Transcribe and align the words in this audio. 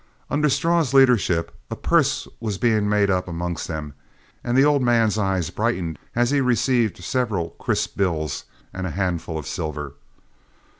Under 0.31 0.49
Straw's 0.49 0.95
leadership, 0.95 1.53
a 1.69 1.75
purse 1.75 2.27
was 2.39 2.57
being 2.57 2.89
made 2.89 3.11
up 3.11 3.27
amongst 3.27 3.67
them, 3.67 3.93
and 4.43 4.57
the 4.57 4.65
old 4.65 4.81
man's 4.81 5.19
eyes 5.19 5.51
brightened 5.51 5.99
as 6.15 6.31
he 6.31 6.41
received 6.41 7.03
several 7.03 7.51
crisp 7.59 7.97
bills 7.97 8.45
and 8.73 8.87
a 8.87 8.97
handful 8.97 9.37
of 9.37 9.45
silver. 9.45 9.93